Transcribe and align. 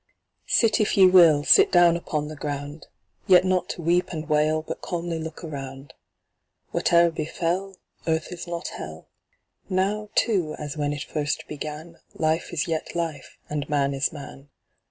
Sit 0.47 0.79
if 0.81 0.97
ye 0.97 1.05
will, 1.05 1.43
sit 1.43 1.71
down 1.71 1.95
upon 1.95 2.27
the 2.27 2.35
ground, 2.35 2.87
Yet 3.27 3.45
not 3.45 3.69
to 3.69 3.83
weep 3.83 4.09
and 4.11 4.27
wail, 4.27 4.63
but 4.63 4.81
calmly 4.81 5.19
look 5.19 5.43
around. 5.43 5.93
Whate'er 6.71 7.11
befell, 7.11 7.77
Earth 8.07 8.31
is 8.33 8.47
not 8.47 8.69
hell; 8.69 9.09
Now, 9.69 10.09
too, 10.15 10.55
as 10.57 10.75
when 10.75 10.91
it 10.91 11.03
first 11.03 11.43
began, 11.47 11.97
Life 12.15 12.51
is 12.51 12.67
yet 12.67 12.95
life, 12.95 13.37
and 13.47 13.69
man 13.69 13.93
is 13.93 14.11
man. 14.11 14.49